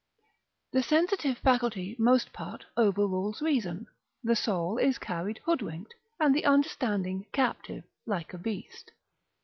The 0.71 0.81
sensitive 0.81 1.37
faculty 1.37 1.95
most 1.99 2.33
part 2.33 2.65
overrules 2.75 3.39
reason, 3.39 3.85
the 4.23 4.35
soul 4.35 4.79
is 4.79 4.97
carried 4.97 5.37
hoodwinked, 5.45 5.93
and 6.19 6.33
the 6.33 6.45
understanding 6.45 7.27
captive 7.33 7.83
like 8.07 8.33
a 8.33 8.39
beast. 8.39 8.93